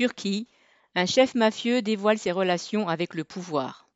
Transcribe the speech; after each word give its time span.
Turquie, 0.00 0.48
un 0.94 1.04
chef 1.04 1.34
mafieux 1.34 1.82
dévoile 1.82 2.18
ses 2.18 2.32
relations 2.32 2.88
avec 2.88 3.12
le 3.12 3.22
pouvoir. 3.22 3.86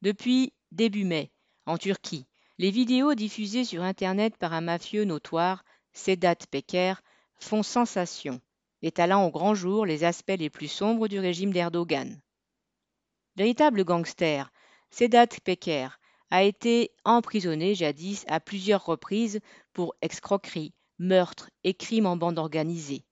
Depuis 0.00 0.54
début 0.72 1.04
mai, 1.04 1.30
en 1.66 1.76
Turquie, 1.76 2.26
les 2.56 2.70
vidéos 2.70 3.12
diffusées 3.12 3.66
sur 3.66 3.82
Internet 3.82 4.38
par 4.38 4.54
un 4.54 4.62
mafieux 4.62 5.04
notoire, 5.04 5.62
Sedat 5.92 6.36
Peker, 6.50 7.02
font 7.34 7.62
sensation, 7.62 8.40
étalant 8.80 9.26
au 9.26 9.30
grand 9.30 9.54
jour 9.54 9.84
les 9.84 10.04
aspects 10.04 10.38
les 10.38 10.48
plus 10.48 10.68
sombres 10.68 11.06
du 11.06 11.18
régime 11.18 11.52
d'Erdogan. 11.52 12.18
Véritable 13.36 13.84
gangster, 13.84 14.50
Sedat 14.88 15.26
Peker 15.44 16.00
a 16.30 16.44
été 16.44 16.92
emprisonné 17.04 17.74
jadis 17.74 18.24
à 18.26 18.40
plusieurs 18.40 18.86
reprises 18.86 19.40
pour 19.74 19.94
escroquerie, 20.00 20.72
meurtre 20.98 21.50
et 21.62 21.74
crimes 21.74 22.06
en 22.06 22.16
bande 22.16 22.38
organisée. 22.38 23.04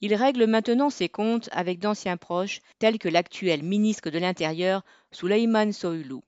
Il 0.00 0.14
règle 0.14 0.46
maintenant 0.46 0.90
ses 0.90 1.08
comptes 1.08 1.48
avec 1.52 1.78
d'anciens 1.78 2.16
proches 2.16 2.60
tels 2.78 2.98
que 2.98 3.08
l'actuel 3.08 3.62
ministre 3.62 4.10
de 4.10 4.18
l'Intérieur 4.18 4.84
Suleyman 5.12 5.72
Soylu. 5.72 6.20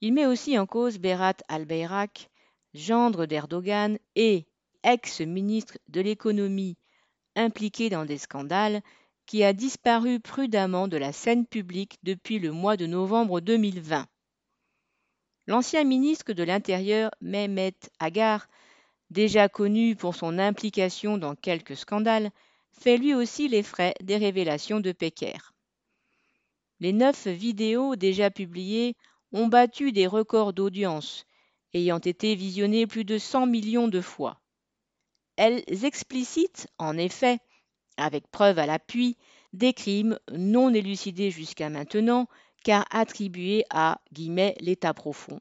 Il 0.00 0.12
met 0.12 0.26
aussi 0.26 0.58
en 0.58 0.66
cause 0.66 0.98
Berat 0.98 1.36
al-Bayrak, 1.48 2.28
gendre 2.74 3.26
d'Erdogan 3.26 3.98
et 4.16 4.46
ex-ministre 4.82 5.78
de 5.88 6.00
l'économie 6.00 6.76
impliqué 7.36 7.90
dans 7.90 8.04
des 8.04 8.18
scandales, 8.18 8.82
qui 9.26 9.42
a 9.42 9.52
disparu 9.52 10.20
prudemment 10.20 10.88
de 10.88 10.96
la 10.96 11.12
scène 11.12 11.46
publique 11.46 11.98
depuis 12.02 12.38
le 12.38 12.52
mois 12.52 12.76
de 12.76 12.86
novembre 12.86 13.40
2020. 13.40 14.06
L'ancien 15.46 15.84
ministre 15.84 16.32
de 16.32 16.42
l'Intérieur 16.42 17.10
Mehmet 17.20 17.74
Agar, 17.98 18.46
déjà 19.10 19.48
connu 19.48 19.96
pour 19.96 20.14
son 20.14 20.38
implication 20.38 21.16
dans 21.18 21.34
quelques 21.34 21.76
scandales, 21.76 22.30
fait 22.78 22.96
lui 22.96 23.14
aussi 23.14 23.48
les 23.48 23.62
frais 23.62 23.94
des 24.02 24.16
révélations 24.16 24.80
de 24.80 24.92
Pecker. 24.92 25.38
Les 26.80 26.92
neuf 26.92 27.26
vidéos 27.28 27.96
déjà 27.96 28.30
publiées 28.30 28.96
ont 29.32 29.46
battu 29.46 29.92
des 29.92 30.06
records 30.06 30.52
d'audience, 30.52 31.26
ayant 31.72 31.98
été 31.98 32.34
visionnées 32.34 32.86
plus 32.86 33.04
de 33.04 33.18
100 33.18 33.46
millions 33.46 33.88
de 33.88 34.00
fois. 34.00 34.40
Elles 35.36 35.64
explicitent, 35.84 36.68
en 36.78 36.96
effet, 36.96 37.38
avec 37.96 38.28
preuve 38.30 38.58
à 38.58 38.66
l'appui, 38.66 39.16
des 39.52 39.72
crimes 39.72 40.18
non 40.32 40.72
élucidés 40.74 41.30
jusqu'à 41.30 41.70
maintenant, 41.70 42.28
car 42.64 42.86
attribués 42.90 43.64
à 43.70 44.00
l'État 44.60 44.94
profond, 44.94 45.40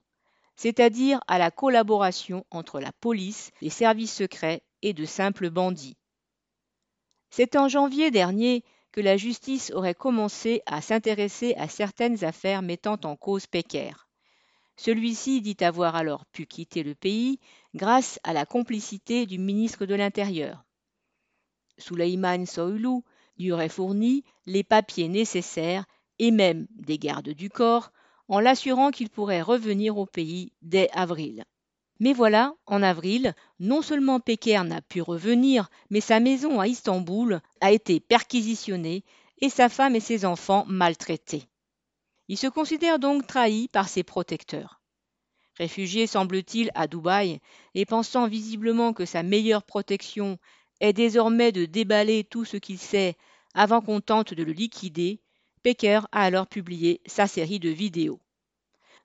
c'est-à-dire 0.55 1.19
à 1.27 1.37
la 1.37 1.51
collaboration 1.51 2.45
entre 2.51 2.79
la 2.79 2.91
police, 2.91 3.51
les 3.61 3.69
services 3.69 4.13
secrets 4.13 4.61
et 4.81 4.93
de 4.93 5.05
simples 5.05 5.49
bandits. 5.49 5.97
C'est 7.35 7.55
en 7.55 7.67
janvier 7.67 8.11
dernier 8.11 8.63
que 8.91 9.01
la 9.01 9.17
justice 9.17 9.71
aurait 9.71 9.95
commencé 9.95 10.61
à 10.67 10.83
s'intéresser 10.83 11.55
à 11.55 11.67
certaines 11.67 12.23
affaires 12.23 12.61
mettant 12.61 12.99
en 13.05 13.15
cause 13.15 13.47
Pecker. 13.47 14.07
Celui-ci 14.77 15.41
dit 15.41 15.57
avoir 15.61 15.95
alors 15.95 16.27
pu 16.27 16.45
quitter 16.45 16.83
le 16.83 16.93
pays 16.93 17.39
grâce 17.73 18.19
à 18.23 18.33
la 18.33 18.45
complicité 18.45 19.25
du 19.25 19.39
ministre 19.39 19.87
de 19.87 19.95
l'Intérieur. 19.95 20.63
Souleyman 21.79 22.45
Soylu 22.45 23.01
lui 23.39 23.51
aurait 23.51 23.67
fourni 23.67 24.23
les 24.45 24.63
papiers 24.63 25.09
nécessaires 25.09 25.85
et 26.19 26.29
même 26.29 26.67
des 26.69 26.99
gardes 26.99 27.29
du 27.29 27.49
corps 27.49 27.91
en 28.27 28.41
l'assurant 28.41 28.91
qu'il 28.91 29.09
pourrait 29.09 29.41
revenir 29.41 29.97
au 29.97 30.05
pays 30.05 30.51
dès 30.61 30.87
avril. 30.91 31.43
Mais 31.99 32.13
voilà, 32.13 32.55
en 32.65 32.81
avril, 32.81 33.35
non 33.59 33.81
seulement 33.81 34.19
Pecker 34.19 34.63
n'a 34.65 34.81
pu 34.81 35.01
revenir, 35.01 35.69
mais 35.89 36.01
sa 36.01 36.19
maison 36.19 36.59
à 36.59 36.67
Istanbul 36.67 37.41
a 37.61 37.71
été 37.71 37.99
perquisitionnée 37.99 39.03
et 39.39 39.49
sa 39.49 39.69
femme 39.69 39.95
et 39.95 39.99
ses 39.99 40.25
enfants 40.25 40.65
maltraités. 40.67 41.47
Il 42.27 42.37
se 42.37 42.47
considère 42.47 42.99
donc 42.99 43.27
trahi 43.27 43.67
par 43.67 43.89
ses 43.89 44.03
protecteurs. 44.03 44.81
Réfugié, 45.57 46.07
semble-t-il, 46.07 46.71
à 46.73 46.87
Dubaï, 46.87 47.39
et 47.75 47.85
pensant 47.85 48.27
visiblement 48.27 48.93
que 48.93 49.05
sa 49.05 49.21
meilleure 49.21 49.63
protection 49.63 50.39
est 50.79 50.93
désormais 50.93 51.51
de 51.51 51.65
déballer 51.65 52.23
tout 52.23 52.43
ce 52.43 52.57
qu'il 52.57 52.79
sait 52.79 53.15
avant 53.53 53.81
qu'on 53.81 54.01
tente 54.01 54.33
de 54.33 54.43
le 54.43 54.51
liquider, 54.51 55.21
Pecker 55.61 56.01
a 56.11 56.23
alors 56.23 56.47
publié 56.47 57.01
sa 57.05 57.27
série 57.27 57.59
de 57.59 57.69
vidéos. 57.69 58.19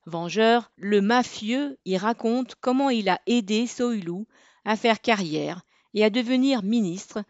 Vengeur, 0.08 0.72
le 0.76 1.02
mafieux 1.02 1.78
y 1.84 1.98
raconte 1.98 2.54
comment 2.60 2.88
il 2.88 3.08
a 3.10 3.20
aidé 3.26 3.66
Soilou 3.66 4.26
à 4.64 4.74
faire 4.74 5.00
carrière 5.00 5.62
et 5.92 6.02
à 6.02 6.10
devenir 6.10 6.62
ministre, 6.62 7.22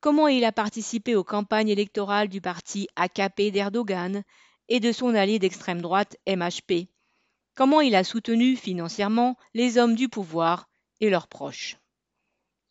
comment 0.00 0.26
il 0.26 0.44
a 0.44 0.52
participé 0.52 1.14
aux 1.14 1.24
campagnes 1.24 1.68
électorales 1.68 2.28
du 2.28 2.40
parti 2.40 2.88
AKP 2.96 3.52
d'Erdogan 3.52 4.24
et 4.68 4.80
de 4.80 4.90
son 4.90 5.14
allié 5.14 5.38
d'extrême 5.38 5.80
droite 5.80 6.16
MHP, 6.28 6.88
comment 7.54 7.80
il 7.80 7.94
a 7.94 8.04
soutenu 8.04 8.56
financièrement 8.56 9.36
les 9.54 9.78
hommes 9.78 9.94
du 9.94 10.08
pouvoir 10.08 10.68
et 11.00 11.10
leurs 11.10 11.28
proches. 11.28 11.76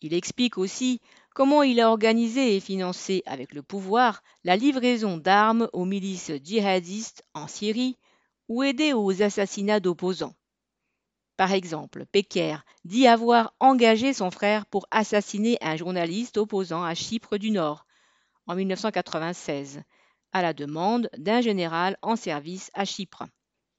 Il 0.02 0.13
explique 0.13 0.57
aussi 0.57 1.00
comment 1.34 1.63
il 1.63 1.80
a 1.80 1.90
organisé 1.90 2.56
et 2.56 2.59
financé 2.59 3.24
avec 3.25 3.53
le 3.53 3.63
pouvoir 3.63 4.24
la 4.44 4.56
livraison 4.56 5.18
d'armes 5.18 5.69
aux 5.72 5.86
milices 5.86 6.34
djihadistes 6.44 7.24
en 7.34 7.47
Syrie 7.47 7.97
ou 8.47 8.63
aidé 8.63 8.94
aux 8.94 9.22
assassinats 9.22 9.80
d'opposants. 9.80 10.35
Par 11.38 11.52
exemple, 11.52 12.06
Pecker 12.12 12.58
dit 12.84 13.08
avoir 13.08 13.53
engagé 13.59 14.13
son 14.13 14.31
frère 14.31 14.66
pour 14.66 14.88
assassiner 14.90 15.58
un 15.62 15.75
journaliste 15.75 16.38
opposant 16.38 16.84
à 16.84 16.96
Chypre 16.96 17.38
du 17.38 17.52
Nord 17.52 17.86
en 18.47 18.56
1996, 18.56 19.81
à 20.31 20.41
la 20.41 20.53
demande 20.53 21.09
d'un 21.18 21.41
général 21.41 21.97
en 22.02 22.16
service 22.16 22.72
à 22.74 22.86
Chypre. 22.86 23.25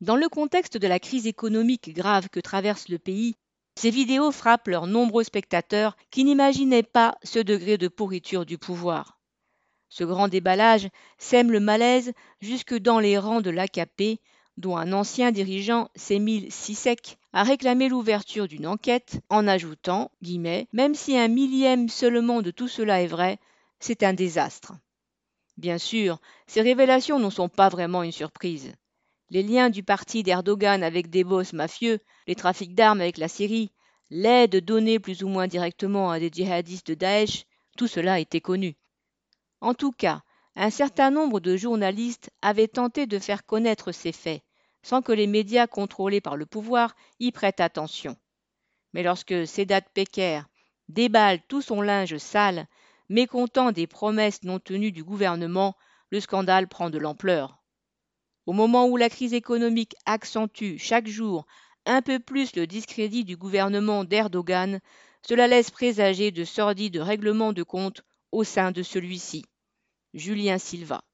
Dans 0.01 0.17
le 0.17 0.29
contexte 0.29 0.77
de 0.77 0.87
la 0.87 1.01
crise 1.01 1.27
économique 1.27 1.93
grave 1.93 2.29
que 2.29 2.39
traverse 2.39 2.89
le 2.89 2.99
pays, 2.99 3.35
ces 3.75 3.91
vidéos 3.91 4.31
frappent 4.31 4.69
leurs 4.69 4.87
nombreux 4.87 5.25
spectateurs 5.25 5.97
qui 6.11 6.25
n'imaginaient 6.25 6.83
pas 6.85 7.17
ce 7.25 7.39
degré 7.39 7.79
de 7.79 7.89
pourriture 7.89 8.47
du 8.47 8.59
pouvoir. 8.59 9.19
Ce 9.89 10.05
grand 10.05 10.29
déballage 10.29 10.89
sème 11.17 11.51
le 11.51 11.61
malaise 11.61 12.13
jusque 12.41 12.75
dans 12.75 13.01
les 13.01 13.19
rangs 13.19 13.41
de 13.41 13.51
l'AKP, 13.51 14.21
dont 14.59 14.77
un 14.77 14.93
ancien 14.93 15.31
dirigeant, 15.31 15.89
Semil 15.95 16.51
Sisek, 16.51 17.17
a 17.33 17.45
réclamé 17.45 17.89
l'ouverture 17.89 18.49
d'une 18.49 18.67
enquête 18.67 19.21
en 19.31 19.47
ajoutant 19.47 20.11
Même 20.73 20.95
si 20.97 21.17
un 21.17 21.29
millième 21.29 21.89
seulement 21.89 22.43
de 22.43 22.51
tout 22.51 22.67
cela 22.67 23.01
est 23.01 23.07
vrai, 23.07 23.39
c'est 23.79 24.03
un 24.03 24.15
désastre. 24.15 24.75
Bien 25.57 25.79
sûr, 25.79 26.19
ces 26.49 26.61
révélations 26.61 27.21
ne 27.21 27.31
sont 27.31 27.49
pas 27.49 27.69
vraiment 27.69 28.03
une 28.03 28.13
surprise. 28.13 28.73
Les 29.31 29.45
liens 29.45 29.71
du 29.71 29.85
parti 29.85 30.25
d'Erdogan 30.25 30.83
avec 30.83 31.09
des 31.09 31.23
boss 31.23 31.53
mafieux, 31.53 32.01
les 32.27 32.35
trafics 32.35 32.75
d'armes 32.75 33.01
avec 33.01 33.19
la 33.19 33.29
Syrie, 33.29 33.71
l'aide 34.11 34.57
donnée 34.65 34.99
plus 34.99 35.23
ou 35.23 35.29
moins 35.29 35.47
directement 35.47 36.11
à 36.11 36.19
des 36.19 36.31
djihadistes 36.33 36.89
de 36.89 36.95
Daesh, 36.95 37.45
tout 37.77 37.87
cela 37.87 38.19
était 38.19 38.41
connu. 38.41 38.75
En 39.61 39.75
tout 39.75 39.93
cas, 39.93 40.23
un 40.57 40.71
certain 40.71 41.13
nombre 41.13 41.39
de 41.39 41.57
journalistes 41.57 42.31
avaient 42.43 42.67
tenté 42.67 43.07
de 43.07 43.21
faire 43.21 43.47
connaître 43.47 43.93
ces 43.93 44.11
faits, 44.11 44.43
sans 44.83 45.03
que 45.03 45.13
les 45.13 45.27
médias 45.27 45.67
contrôlés 45.67 46.21
par 46.21 46.37
le 46.37 46.47
pouvoir 46.47 46.95
y 47.21 47.33
prêtent 47.33 47.61
attention. 47.61 48.17
Mais 48.93 49.03
lorsque 49.03 49.47
Sedat 49.47 49.83
Peker 49.83 50.49
déballe 50.89 51.41
tout 51.49 51.63
son 51.63 51.83
linge 51.83 52.17
sale 52.19 52.67
Mécontent 53.11 53.73
des 53.73 53.87
promesses 53.87 54.43
non 54.43 54.59
tenues 54.59 54.93
du 54.93 55.03
gouvernement, 55.03 55.75
le 56.11 56.21
scandale 56.21 56.69
prend 56.69 56.91
de 56.91 56.99
l'ampleur. 56.99 57.63
Au 58.45 58.53
moment 58.53 58.87
où 58.87 58.99
la 58.99 59.09
crise 59.09 59.33
économique 59.33 59.97
accentue 60.05 60.77
chaque 60.79 61.09
jour 61.09 61.47
un 61.87 62.03
peu 62.03 62.19
plus 62.19 62.55
le 62.55 62.67
discrédit 62.67 63.25
du 63.25 63.37
gouvernement 63.37 64.05
d'Erdogan, 64.05 64.81
cela 65.23 65.47
laisse 65.47 65.71
présager 65.71 66.31
de 66.31 66.45
sordides 66.45 66.99
règlements 66.99 67.55
de 67.55 67.63
compte 67.63 68.03
au 68.31 68.45
sein 68.45 68.73
de 68.73 68.83
celui-ci. 68.83 69.47
Julien 70.13 70.59
Silva. 70.59 71.03